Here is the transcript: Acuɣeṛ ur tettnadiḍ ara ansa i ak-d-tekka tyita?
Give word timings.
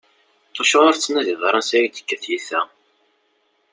Acuɣeṛ 0.61 0.87
ur 0.91 0.95
tettnadiḍ 0.97 1.41
ara 1.47 1.57
ansa 1.59 1.75
i 1.77 1.79
ak-d-tekka 1.85 2.17
tyita? 2.21 2.61